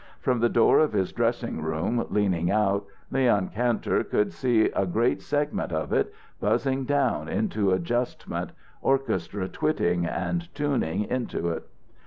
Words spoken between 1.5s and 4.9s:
room, leaning out, Leon Kantor could see a